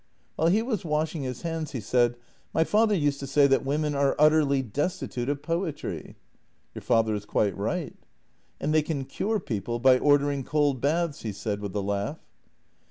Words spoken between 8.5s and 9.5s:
And they can cure